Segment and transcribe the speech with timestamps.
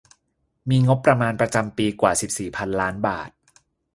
[0.69, 3.29] มีงบประมาณประจำปีกว่า สิบสี่ พันล้านบาท